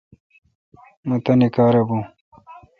[1.07, 1.99] مہ تانی کار بھو۔